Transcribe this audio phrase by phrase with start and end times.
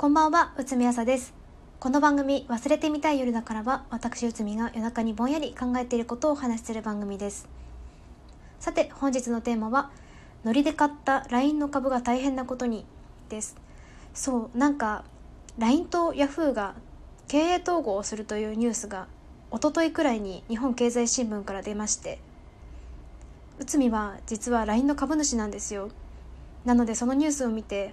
[0.00, 1.34] こんばんは、内海朝です。
[1.78, 7.46] この番組、忘れてみたい夜だからは、私内海が夜中にぼんやり考えていることをお話しする番組です。
[8.60, 9.90] さて、本日のテーマは、
[10.42, 12.86] ノリで買った LINE の株が大変なことに、
[13.28, 13.56] です。
[14.14, 15.04] そう、なんか、
[15.58, 16.76] LINE と Yahoo が
[17.28, 19.06] 経営統合をするというニュースが、
[19.52, 22.20] 一昨日くらいに日本経済新聞から出まして、
[23.58, 25.90] 内海は実は LINE の株主なんですよ。
[26.64, 27.92] なのでそのニュースを見て、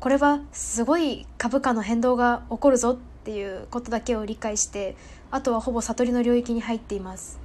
[0.00, 4.96] これはすごい株価の変動が起こるぞっていうことだけを理解して
[5.30, 7.40] あとはほぼ悟りの領域に入っています。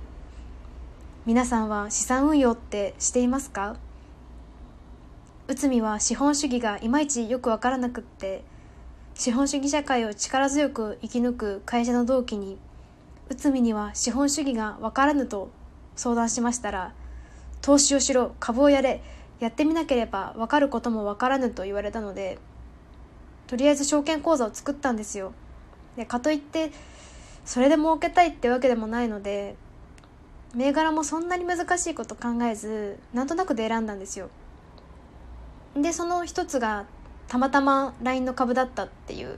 [1.26, 3.76] 皆さんは資産運用ってしていますか？
[5.48, 8.44] 内海は資本主義がいまいちよくわからなくって
[9.16, 12.58] 資本主義社会を力強く生き抜く会社の同期に
[13.30, 15.49] 内海には資本主義がわからぬと
[15.96, 16.94] 相談しましたら
[17.62, 19.02] 投資をしろ株をやれ
[19.40, 22.38] やってみなければ分かることも分からぬと言われたので
[23.53, 25.31] とりあえず証券口座を作ったんですよ。
[25.95, 26.71] でかといって
[27.46, 29.55] それで儲けたいってわけでもないので
[30.55, 34.32] 銘柄もそんなに難しいこと考えずなんとなくで選んだんですよ。
[35.76, 36.87] でその一つが
[37.27, 39.37] たまたま LINE の株だったっていう。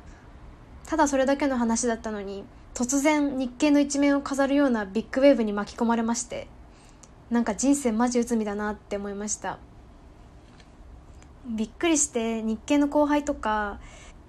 [0.88, 6.48] ただそれだけの話だったのに突然日経の一面を飾るようなビッグウェーブに巻き込まれまして
[7.30, 9.60] なんか人生マジ内海だなって思いました。
[11.46, 13.80] びっくりして日系の後輩とか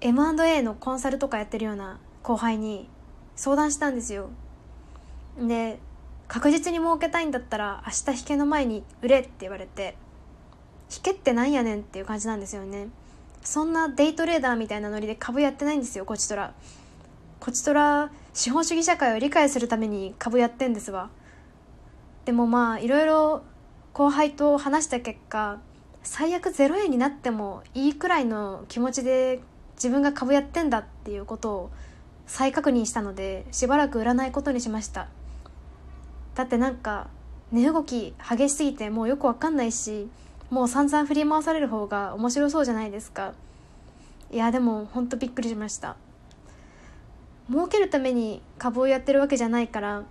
[0.01, 2.87] M&A のコンサルとかやってるような後輩に
[3.35, 4.29] 相談したんですよ。
[5.39, 5.79] で
[6.27, 9.95] 確実に儲けたいんだったら明日引けの前に売れって言われて
[10.93, 12.89] 引けってなんやねんっていう感じなんですよね。
[13.43, 16.53] そんなデイトレーダーみたいなノリで株やってないんですよこちとら。
[17.39, 21.09] こちとら資本主義社会を理解するために株やってんですわ。
[22.25, 23.43] でもまあいろいろ
[23.93, 25.59] 後輩と話した結果
[26.09, 29.41] 最悪0円になってもいいくらいの気持ちで
[29.75, 31.69] 自分が株やってんだっていうことを
[32.25, 35.09] 再確認したのでしばらく売らないことにしました。
[36.33, 37.07] だってなんか
[37.51, 40.07] 値動き激しすぎてもうよくわかんないし
[40.49, 43.33] もう散々振り回される方が面白そうじゃないですか。
[44.31, 45.97] いやでもほんとびっくりしました。
[47.49, 50.03] 儲けるために株をやってるわけじゃないから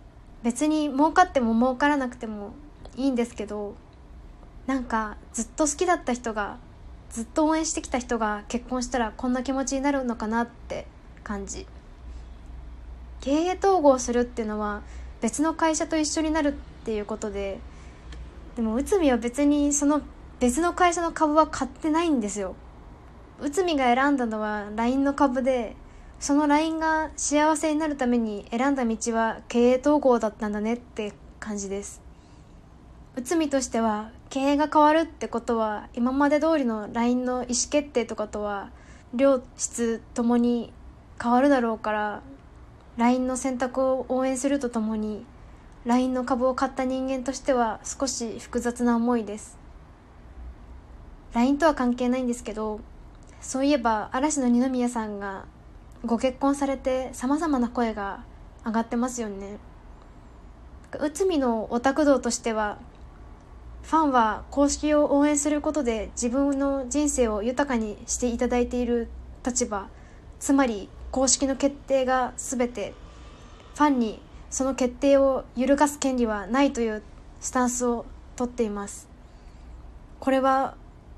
[0.42, 2.52] 別に儲かっても儲からなくても
[2.96, 3.74] いいんですけど
[4.66, 6.58] なんかずっと好きだった人が
[7.10, 10.86] ずっと応援してきた人が結婚したらこんな気持ちになるのかなって
[11.22, 11.66] 感じ。
[13.20, 14.82] 経営統合するっていうのは
[15.20, 16.52] 別の会社と一緒になるっ
[16.84, 17.58] ていうことで
[18.54, 20.02] でも内海は別にその
[20.38, 22.54] 別の会社の株は買ってないんですよ
[23.40, 25.74] 内海が選んだのは LINE の株で
[26.20, 32.05] その LINE が幸せになるために選んだ道は経営統合だったんだねって感じです。
[33.16, 38.68] 内海としては経営が変わるってことは今まで通りの LINE の意思決定とかとは
[39.14, 40.70] 量質ともに
[41.20, 42.22] 変わるだろうから
[42.98, 45.24] LINE の選択を応援するとともに
[45.86, 49.56] LINE の株を買った人間としては少し複雑な思いです。
[51.32, 52.80] LINE とは関係ないんですけど
[53.40, 55.46] そういえば嵐の二宮さんが
[56.04, 58.24] ご結婚されてさまざまな声が
[58.66, 59.58] 上がってますよね。
[61.00, 62.78] 内海のオタク道としては
[63.86, 69.08] ファンは公式を応援することで自分の人生を豊かにしていただいている
[69.44, 69.88] 立場
[70.40, 72.94] つまり公式の決定が全て
[73.76, 74.20] ファンに
[74.50, 77.02] その決定を揺るがす権利はないという
[77.40, 79.08] スタンスをとっています。
[80.18, 80.74] これは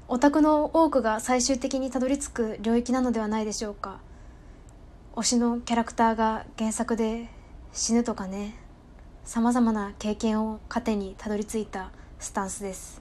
[0.08, 3.98] オタクの多くが最終的にたどり着く領域なのではないでしょうか。
[5.14, 7.28] 推しのキャラクターが原作で
[7.72, 8.56] 死ぬとかね。
[9.24, 13.00] さまざまな経験を糧にたどり着いたスタンスです。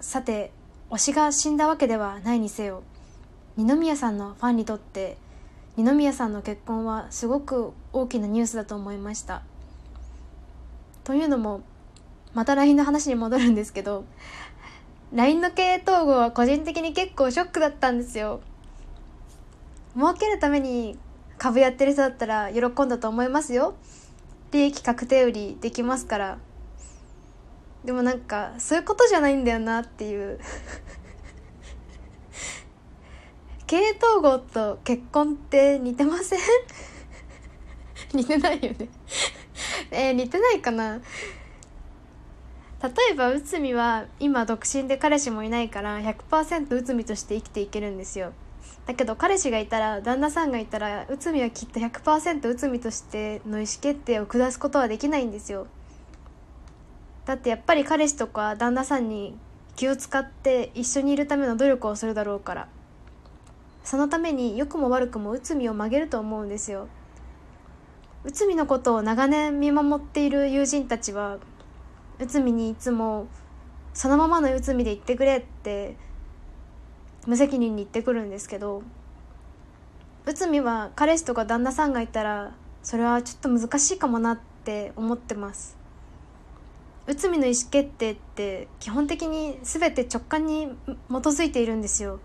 [0.00, 0.52] さて
[0.90, 2.82] 推しが死んだわけではないにせよ
[3.56, 5.16] 二宮さんのファンにとって
[5.76, 9.42] 二宮さんの結婚はすごく大きなニュースだと思いました。
[11.04, 11.60] というのも
[12.34, 14.04] また LINE の話に戻るんですけど
[15.12, 18.40] LINE の経営統合は個人的に結構ショックだったんですよ。
[19.94, 20.98] 儲けるために
[21.38, 23.74] 株やってる人だったら喜んだと思いますよ。
[24.52, 26.38] 利益確定売りできますから。
[27.86, 30.40] でもなんかそういうことじゃないんだよなっていう。
[33.68, 36.40] 経営統合と結婚って似てません？
[38.12, 38.88] 似てないよね。
[39.92, 41.00] えー、似てないかな？
[42.82, 48.32] 例えば内海は今独身で彼氏もいないから100%内海として生きていけるんですよ。
[48.86, 55.68] だけど彼氏がいたら旦那さんがいたら内海はきっと100%内海としての意思決定を下すことはできないんですよ。
[57.26, 59.36] だってやっぱり彼氏とか旦那さんに
[59.74, 62.68] 気を使って一緒にいるための努力をするだろうから。
[63.86, 66.88] そのために良くも悪くも内海を曲げると思うんですよ。
[68.24, 71.38] 内海のことを長年見守っている友人たちは
[72.18, 73.28] 内海にいつも
[73.94, 75.96] そのままの内海で言ってくれって
[77.28, 78.82] 無責任に言ってくるんですけど
[80.24, 85.75] 内海は彼氏とか旦那さんがいたらそれはちょっと難しいかもなって思ってます。
[87.06, 92.18] 内海の意思決定って基本的に全て直感に基づいているんですよ。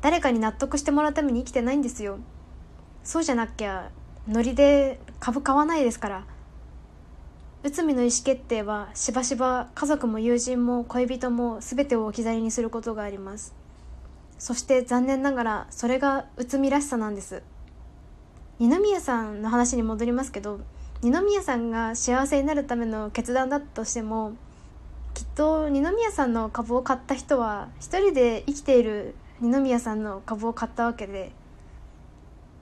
[0.00, 2.18] 誰かに納得してもらうために生きてないんですよ。
[3.02, 3.90] そうじゃなきゃ
[4.28, 6.24] ノリで株買わないですから。
[7.64, 13.52] 内海の意思決定はしばしば家族も友人も恋人も全てを置き去りにすることがあります。
[14.38, 17.42] そして残念ながらそれが内海らしさなんです。
[18.60, 20.60] 二宮さんの話に戻りますけど
[21.00, 24.32] 二宮さんが幸せになるための決断だとしても
[25.14, 31.30] きっと二宮さんの株を買った人は一人で生きている二宮さんの株を買ったわけで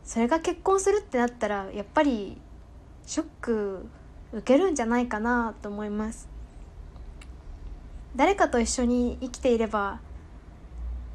[0.04, 2.36] それが結婚するってなったらやっぱり
[3.06, 3.86] ショック
[4.32, 6.28] 受けるんじゃないかなと思います。
[8.16, 10.00] 誰かと一緒に生きていれば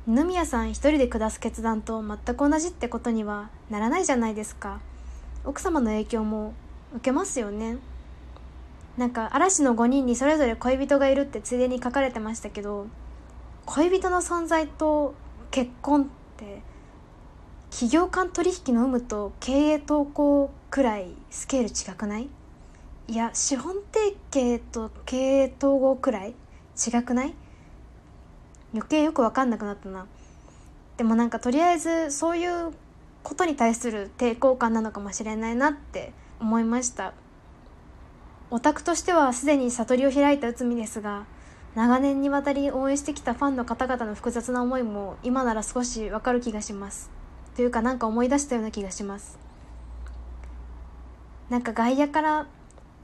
[0.08, 4.82] 二宮さん一人で下す決断と全く同じってことにはならないじゃないですか。
[5.46, 6.54] 奥様の影響も
[6.94, 7.78] 受けますよね。
[8.98, 12.88] なんか嵐の5人にそれぞれ恋人がいるってついでに書かれてましたけど
[13.66, 15.16] 恋人の存在と
[15.50, 16.06] 結婚っ
[16.38, 16.62] て
[17.70, 22.28] 企業間取引の有無と経営統合くらいスケール違くない？
[23.08, 26.36] いや資本提携と経営統合くらい
[26.76, 27.34] 違くない？
[28.74, 30.06] 余計よく分かんなくなったな。
[30.98, 32.74] でもなんかとりあえずそういう
[33.24, 37.14] ことに対する抵抗感なのかもしれないなって思いました。
[38.50, 41.26] オタクとしてはすでに悟りを開いた内海ですが
[41.76, 47.10] 長年にわたり応援してきたファンの方々の複雑な思いも今なら少しわかる気がします。
[47.56, 49.40] というかなんか思い出したような気がします。
[51.50, 52.48] なんか外野から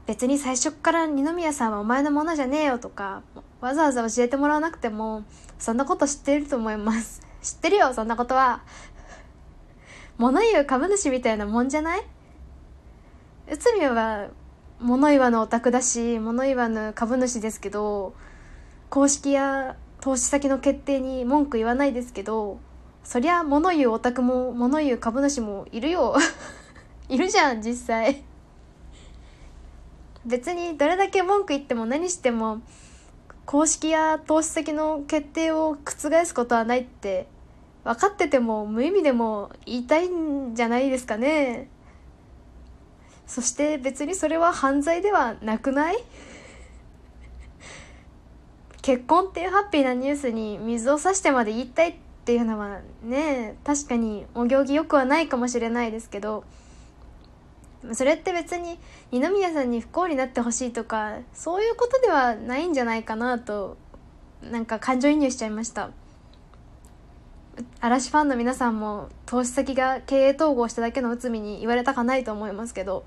[0.06, 3.22] 別に最初から二宮さんはお前のものじゃねえよとか
[3.60, 5.24] わざわざ教えてもらわなくても
[5.58, 7.22] そんなこと知ってると思います。
[7.42, 8.62] 知ってるよそんなことは。
[10.18, 12.02] 物言う株主みたいなもんじゃない？
[13.50, 14.28] 内海は
[14.78, 18.14] 物言わぬオタクだし物言わぬ株主ですけど
[18.90, 22.60] 公式や投資先の決定に文句言わないですけど
[23.02, 26.14] そりゃ物言うオタクも物言う株主もいるよ。
[27.08, 28.22] いるじゃん実際。
[30.26, 32.60] 別にどれだけ文句言っても何しても
[33.46, 37.28] 公式や投資先の決定を覆すことはないって
[37.82, 41.70] 分かってても無意味でも言いたいんじゃないですかね。
[43.28, 45.96] そして別にそれは犯罪ではなくない？
[48.82, 51.94] 結婚っていうハッピーなニュースに水を差してまで言いたいっ
[52.24, 56.42] ていうのはね確かにお行儀よくはないかもしれないですけど
[57.92, 58.78] それって別に
[59.12, 63.76] 二宮さんに不幸になってほしいとかそういうことではないんじゃないかなと
[64.42, 65.90] なんか感情移入しちゃいました。
[67.80, 73.04] 嵐ファンの皆さんも投資先が経営統合しただけの内海に言われたかないと思いますけど。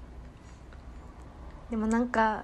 [1.71, 2.43] でもなんか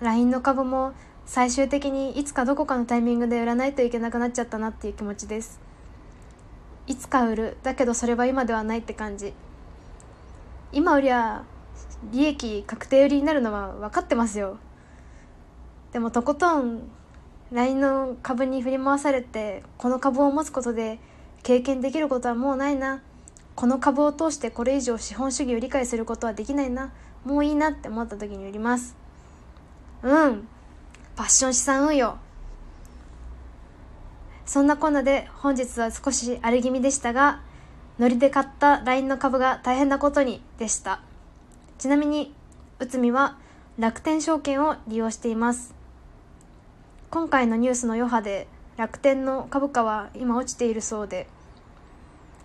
[0.00, 0.92] LINE の株も
[1.26, 5.60] 最終的にいつかどこかのタイミングで売らないといけなくなっちゃったなっていう気持ちです。
[6.86, 7.56] いつか売る。
[7.64, 9.34] だけどそれは今ではないって感じ。
[10.72, 11.42] 今売りゃ
[12.12, 14.58] 利益確定売りになるのは分かってますよ。
[15.92, 16.82] でもとことん
[17.50, 21.00] LINE の株に振り回されてこの株を持つことで
[21.42, 23.02] 経験できることはもうないな。
[23.56, 26.92] この株を通してこれ以上資本主義を理解することはできないな。
[27.24, 28.96] もういいなって思った時に売ります。
[30.02, 30.48] うん。
[31.16, 32.16] パッション資産運用。
[34.46, 37.40] そんなこんなで本日は少し荒れ気味でしたが
[38.00, 41.02] ノリで買った LINE の株が大変なことにでした。
[41.78, 42.34] ちなみに
[42.78, 43.38] 内海は
[43.78, 45.74] 楽天証券を利用しています。
[47.10, 48.46] 今回のニュースの余波で
[48.76, 51.26] 楽天の株価は今落ちているそうで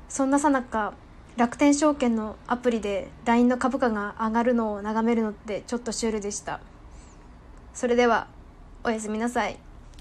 [0.10, 0.94] そんなさなか
[1.38, 6.62] 楽天証券のアプリで LINE の株価が上がるのを眺めるのってちょっとシュールでした。
[7.74, 8.28] それでは
[8.86, 9.60] おやすみなさい。